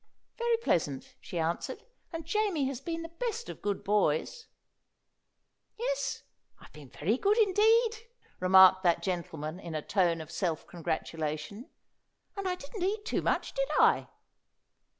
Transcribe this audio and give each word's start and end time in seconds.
"Very 0.39 0.57
pleasant," 0.57 1.15
she 1.21 1.37
answered; 1.37 1.83
"and 2.11 2.25
Jamie 2.25 2.65
has 2.65 2.81
been 2.81 3.03
the 3.03 3.11
best 3.19 3.49
of 3.49 3.61
good 3.61 3.83
boys." 3.83 4.47
"Yes, 5.77 6.23
I've 6.59 6.71
been 6.73 6.89
very 6.89 7.19
good 7.19 7.37
indeed," 7.37 7.97
remarked 8.39 8.81
that 8.81 9.03
gentleman 9.03 9.59
in 9.59 9.75
a 9.75 9.81
tone 9.83 10.19
of 10.19 10.31
self 10.31 10.65
congratulation. 10.65 11.69
"And 12.35 12.47
I 12.49 12.55
didn't 12.55 12.81
eat 12.81 13.05
too 13.05 13.21
much, 13.21 13.53
did 13.53 13.69
I?" 13.79 14.07